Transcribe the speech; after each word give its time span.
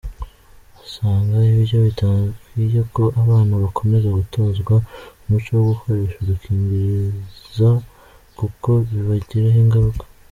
Asanga 0.83 1.35
ibyo 1.53 1.77
bidakwiye 1.85 2.79
ko 2.95 3.03
abana 3.21 3.53
bakomeza 3.63 4.07
gutozwa 4.17 4.75
umuco 5.23 5.49
wo 5.57 5.63
gukoresha 5.71 6.15
udukingiriza 6.19 7.69
kuko 8.39 8.69
bibagiraho 8.89 9.59
ingaruka. 9.65 10.03